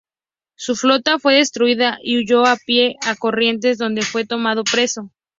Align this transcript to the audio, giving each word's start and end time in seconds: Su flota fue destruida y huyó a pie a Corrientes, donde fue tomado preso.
Su 0.55 0.75
flota 0.75 1.19
fue 1.19 1.35
destruida 1.35 1.99
y 2.01 2.17
huyó 2.17 2.43
a 2.47 2.57
pie 2.65 2.95
a 3.05 3.13
Corrientes, 3.15 3.77
donde 3.77 4.01
fue 4.01 4.25
tomado 4.25 4.63
preso. 4.63 5.11